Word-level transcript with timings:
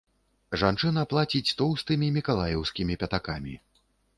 Жанчына 0.61 1.03
плаціць 1.11 1.55
тоўстымі 1.61 2.07
мікалаеўскімі 2.17 2.99
пятакамі. 3.05 3.53